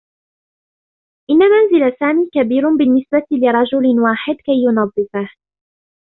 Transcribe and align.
إنّ 1.31 1.35
منزل 1.37 1.97
سامي 1.99 2.29
كبير 2.33 2.69
بالنّسبة 2.77 3.27
لرجل 3.31 3.99
واحد 3.99 4.35
كي 4.35 4.51
ينظّفه. 4.63 5.29